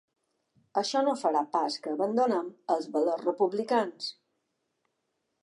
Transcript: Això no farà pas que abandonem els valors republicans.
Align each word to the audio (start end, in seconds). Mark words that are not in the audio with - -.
Això 0.81 1.03
no 1.07 1.13
farà 1.23 1.43
pas 1.57 1.77
que 1.83 1.93
abandonem 1.97 2.49
els 2.77 2.89
valors 2.97 3.27
republicans. 3.29 4.11